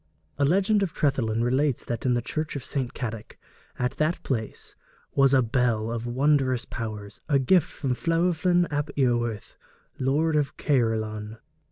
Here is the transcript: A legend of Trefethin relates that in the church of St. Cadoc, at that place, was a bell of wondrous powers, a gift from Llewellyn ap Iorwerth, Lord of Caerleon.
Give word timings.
A 0.39 0.45
legend 0.45 0.81
of 0.81 0.93
Trefethin 0.95 1.43
relates 1.43 1.85
that 1.85 2.07
in 2.07 2.15
the 2.15 2.23
church 2.23 2.55
of 2.55 2.65
St. 2.65 2.91
Cadoc, 2.95 3.37
at 3.77 3.97
that 3.97 4.23
place, 4.23 4.75
was 5.13 5.31
a 5.31 5.43
bell 5.43 5.91
of 5.91 6.07
wondrous 6.07 6.65
powers, 6.65 7.21
a 7.29 7.37
gift 7.37 7.69
from 7.69 7.93
Llewellyn 8.07 8.65
ap 8.71 8.89
Iorwerth, 8.97 9.57
Lord 9.99 10.35
of 10.35 10.57
Caerleon. 10.57 11.37